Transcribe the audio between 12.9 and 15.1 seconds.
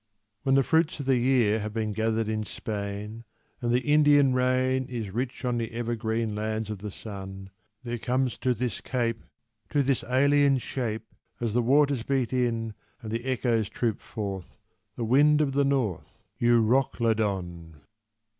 and the echoes troop forth, The